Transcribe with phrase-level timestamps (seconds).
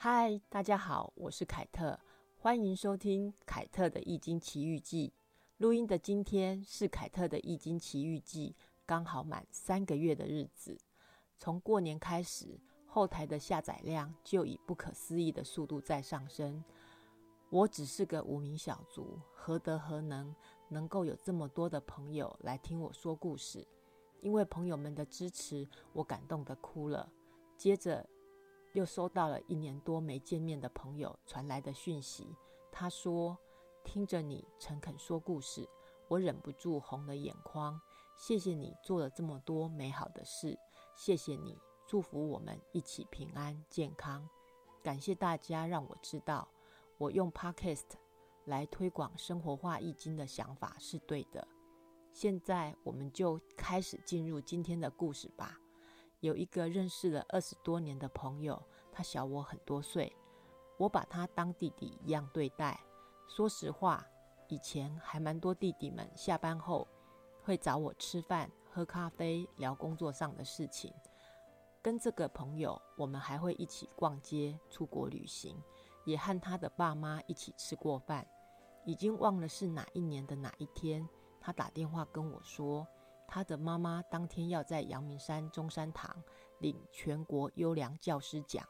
[0.00, 1.98] 嗨，大家好，我是凯特，
[2.38, 5.08] 欢迎收听凯特的《易经奇遇记》。
[5.56, 8.54] 录音的今天是凯特的《易经奇遇记》
[8.86, 10.78] 刚好满三个月的日子。
[11.36, 16.62] 从过年开始，后台的下载量就以不可思议的速度在上升。
[17.50, 20.32] 我只是个无名小卒，何德何能，
[20.68, 23.66] 能够有这么多的朋友来听我说故事？
[24.20, 27.12] 因为朋友们的支持，我感动的哭了。
[27.56, 28.08] 接着。
[28.72, 32.36] 又收到了一年多没见面的朋友传来的讯息，
[32.70, 33.36] 他说
[33.82, 35.68] ：“听着你诚恳说故事，
[36.06, 37.80] 我忍不住红了眼眶。
[38.16, 40.58] 谢谢你做了这么多美好的事，
[40.94, 44.28] 谢谢你祝福我们一起平安健康。
[44.82, 46.48] 感谢大家让我知道，
[46.98, 47.84] 我用 Podcast
[48.44, 51.46] 来推广生活化易经的想法是对的。
[52.12, 55.58] 现在我们就开始进入今天的故事吧。”
[56.20, 60.14] 有一个认识了二十多年的朋友，他小我很多岁，
[60.76, 62.80] 我把他当弟弟一样对待。
[63.28, 64.04] 说实话，
[64.48, 66.88] 以前还蛮多弟弟们下班后
[67.44, 70.92] 会找我吃饭、喝咖啡、聊工作上的事情。
[71.80, 75.56] 跟这个朋友，我们还会一起逛街、出国旅行，
[76.04, 78.26] 也和他的爸妈一起吃过饭。
[78.84, 81.08] 已经忘了是哪一年的哪一天，
[81.40, 82.84] 他打电话跟我说。
[83.30, 86.16] 他的妈妈当天要在阳明山中山堂
[86.60, 88.66] 领全国优良教师奖，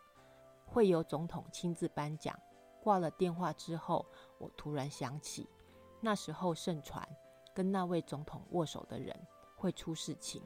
[0.66, 2.36] 会由总统亲自颁奖。
[2.82, 4.04] 挂了电话之后，
[4.38, 5.48] 我突然想起，
[6.00, 7.06] 那时候盛传
[7.54, 9.16] 跟那位总统握手的人
[9.56, 10.42] 会出事情，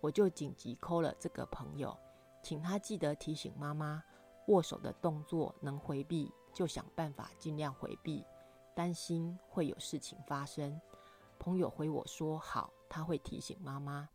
[0.00, 1.96] 我就紧急 call 了这个朋友，
[2.42, 4.02] 请他记得提醒妈妈，
[4.48, 8.24] 握手的动作能回避就想办法尽量回避，
[8.74, 10.80] 担心会有事情发生。
[11.38, 12.72] 朋友回我说好。
[12.88, 14.08] 他会提醒妈妈，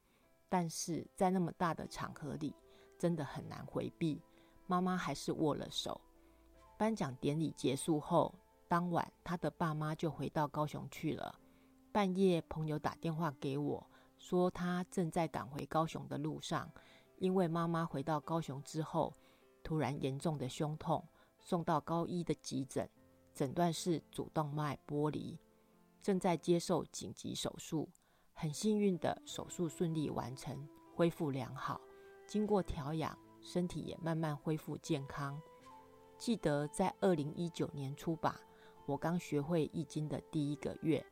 [0.47, 2.55] 但是在那么大的场合里，
[2.97, 4.21] 真的很难回避。
[4.67, 5.99] 妈妈还是握了手。
[6.77, 8.33] 颁奖典礼结束后，
[8.67, 11.39] 当晚他的爸妈就回到高雄去了。
[11.91, 13.85] 半夜，朋友打电话给我，
[14.17, 16.71] 说他正在赶回高雄的路上，
[17.17, 19.13] 因为妈妈回到高雄之后，
[19.63, 21.03] 突然严重的胸痛，
[21.39, 22.87] 送到高一的急诊，
[23.33, 25.37] 诊断是主动脉剥离，
[26.01, 27.89] 正在接受紧急手术。
[28.41, 31.81] 很幸运的手术顺利完成，恢复良好。
[32.25, 35.37] 经过调养，身体也慢慢恢复健康。
[36.17, 38.39] 记得在二零一九年初吧，
[38.85, 41.05] 我刚学会易经的第一个月，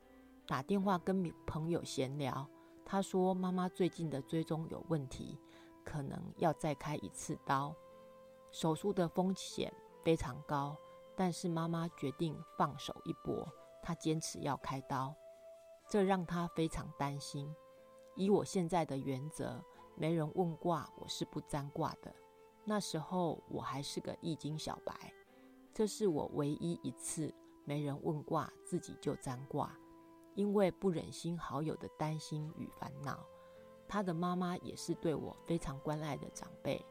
[0.47, 2.47] 打电话跟朋友闲聊，
[2.85, 5.37] 他说妈妈最近的追踪有问题，
[5.83, 7.75] 可能要再开一次刀，
[8.51, 9.69] 手术的风险
[10.01, 10.77] 非常高，
[11.13, 13.45] 但是妈妈决定放手一搏，
[13.83, 15.13] 她坚持要开刀。
[15.87, 17.53] 这让他非常担心。
[18.15, 19.63] 以我现在的原则，
[19.95, 22.13] 没人问卦，我是不占卦的。
[22.65, 25.13] 那时候我还是个易经小白，
[25.73, 27.33] 这是我唯一一次
[27.63, 29.71] 没人问卦，自己就占卦，
[30.35, 33.25] 因为不忍心好友的担心与烦恼。
[33.87, 36.83] 他的妈妈也是对我非常关爱的长辈，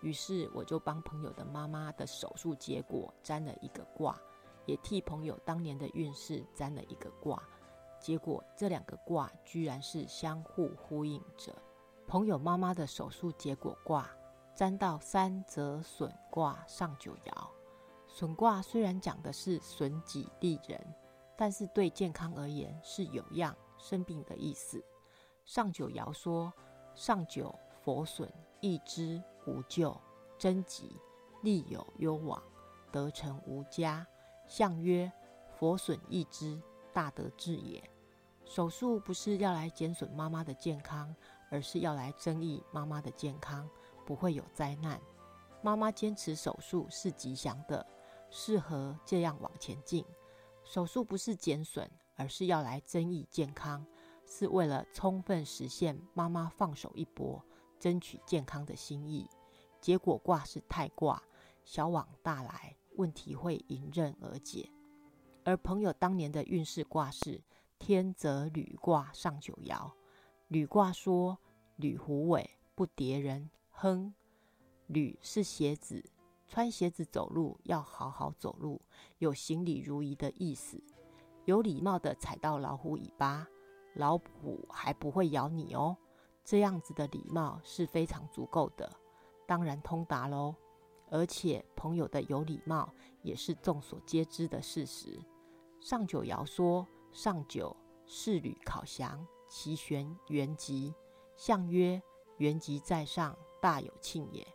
[0.00, 4.18] 于是我就帮朋友的妈妈的手术结果占了一个卦，
[4.64, 7.42] 也替朋友当年的运势占了一个卦。
[8.00, 11.54] 结果这两个卦居然是相互呼应着。
[12.06, 14.08] 朋友妈妈的手术结果卦
[14.54, 17.48] 占到三则损卦上九爻。
[18.06, 20.94] 损卦虽然讲的是损己利人，
[21.36, 24.82] 但是对健康而言是有恙生病的意思。
[25.44, 26.52] 上九爻说：
[26.94, 30.00] 上九佛损益之无咎，
[30.38, 30.96] 贞吉
[31.42, 32.42] 利有攸往，
[32.90, 34.06] 得成无加。
[34.46, 35.12] 象曰：
[35.58, 36.60] 佛损益之。
[36.98, 37.80] 大德至也。
[38.44, 41.14] 手术不是要来减损妈妈的健康，
[41.48, 43.70] 而是要来增益妈妈的健康，
[44.04, 45.00] 不会有灾难。
[45.62, 47.86] 妈妈坚持手术是吉祥的，
[48.30, 50.04] 适合这样往前进。
[50.64, 53.86] 手术不是减损，而是要来增益健康，
[54.26, 57.40] 是为了充分实现妈妈放手一搏、
[57.78, 59.30] 争取健康的心意。
[59.80, 61.22] 结果卦是太卦，
[61.64, 64.68] 小往大来，问题会迎刃而解。
[65.48, 67.42] 而朋友当年的运势卦是
[67.78, 69.90] 天泽履卦上九爻，
[70.48, 71.38] 履卦说
[71.76, 74.12] 履虎尾不叠人，亨。
[74.88, 76.04] 履是鞋子，
[76.46, 78.82] 穿鞋子走路要好好走路，
[79.20, 80.78] 有行礼如仪的意思，
[81.46, 83.48] 有礼貌的踩到老虎尾巴，
[83.94, 85.96] 老虎还不会咬你哦。
[86.44, 88.92] 这样子的礼貌是非常足够的，
[89.46, 90.54] 当然通达喽。
[91.08, 92.92] 而且朋友的有礼貌
[93.22, 95.18] 也是众所皆知的事实。
[95.80, 100.94] 上九爻说：“上九，仕履考祥，其旋元吉。
[101.36, 102.02] 象曰：
[102.38, 104.46] 元吉在上，大有庆也。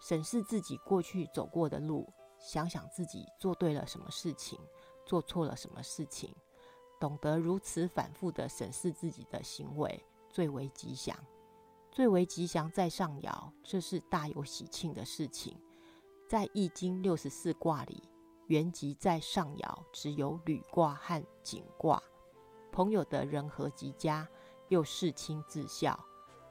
[0.00, 4.58] 审视自己过去走过的路，想想自己做对了什么事情，
[5.04, 6.34] 做错了什么事情，
[6.98, 11.16] 懂得如此反复的审视自己的行为，最为吉祥。
[11.90, 15.58] 最为吉祥在上爻，这是大有喜庆的事情。
[16.28, 18.08] 在易经六十四卦里，
[18.50, 22.02] 原吉在上爻只有履卦和景卦。
[22.72, 24.28] 朋友的人和极佳，
[24.66, 25.96] 又事亲自孝，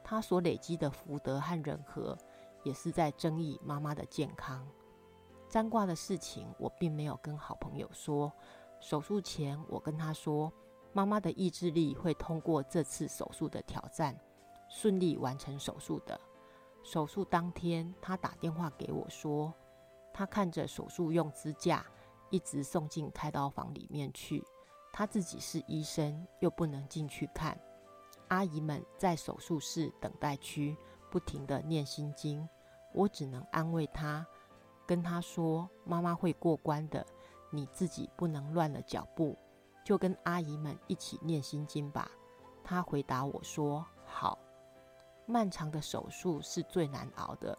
[0.02, 2.16] 他所累积的福德和人和，
[2.62, 4.66] 也是在争议妈妈的健康。
[5.46, 8.32] 占卦的事情，我并没有跟好朋友说。
[8.80, 10.50] 手术前，我跟他说，
[10.94, 14.18] 妈妈的意志力会通过这次手术的挑战。
[14.70, 16.18] 顺利完成手术的。
[16.82, 19.52] 手术当天，他打电话给我说，
[20.12, 21.84] 他看着手术用支架
[22.30, 24.44] 一直送进开刀房里面去，
[24.92, 27.58] 他自己是医生，又不能进去看。
[28.28, 30.76] 阿姨们在手术室等待区
[31.10, 32.48] 不停地念心经，
[32.94, 34.24] 我只能安慰他，
[34.86, 37.04] 跟他说：“妈妈会过关的，
[37.50, 39.36] 你自己不能乱了脚步，
[39.84, 42.08] 就跟阿姨们一起念心经吧。”
[42.62, 44.38] 他回答我说：“好。”
[45.26, 47.56] 漫长的手术是最难熬的，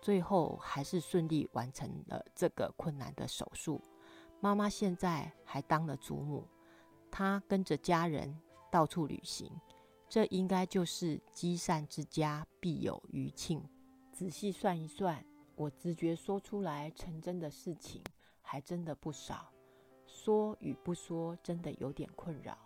[0.00, 3.80] 最后还是顺利完成了这个困难的手术。
[4.40, 6.46] 妈妈现在还当了祖母，
[7.10, 8.38] 她跟着家人
[8.70, 9.50] 到处旅行，
[10.08, 13.62] 这应该就是积善之家必有余庆。
[14.12, 15.24] 仔细算一算，
[15.56, 18.02] 我直觉说出来成真的事情
[18.40, 19.52] 还真的不少，
[20.06, 22.56] 说与不说真的有点困扰。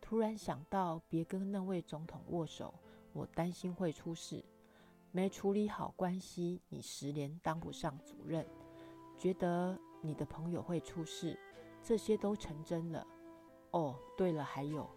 [0.00, 2.74] 突然想到，别跟那位总统握手。
[3.14, 4.44] 我担心会出事，
[5.10, 8.46] 没处理好关系，你十年当不上主任。
[9.16, 11.38] 觉得你的朋友会出事，
[11.82, 13.06] 这些都成真了。
[13.70, 14.88] 哦，对了，还有，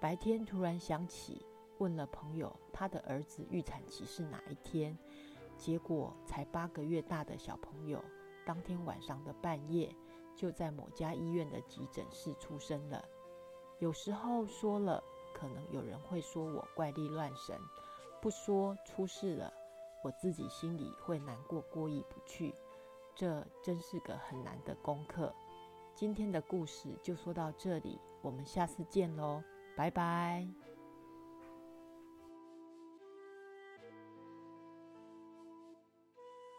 [0.00, 1.44] 白天突然想起，
[1.78, 4.96] 问了朋友，他的儿子预产期是哪一天？
[5.56, 8.02] 结果才八个月大的小朋友，
[8.46, 9.94] 当天晚上的半夜，
[10.34, 13.04] 就在某家医院的急诊室出生了。
[13.78, 15.02] 有时候说了。
[15.36, 17.58] 可能有人会说我怪力乱神，
[18.24, 19.52] 不说出事了，
[20.02, 22.54] 我自己心里会难过过意不去。
[23.14, 25.30] 这真是个很难的功课。
[25.94, 29.42] 今天的故事就说到这里，我们下次见喽，
[29.76, 30.73] 拜拜。